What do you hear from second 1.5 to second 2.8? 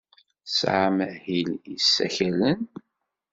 n yisakalen?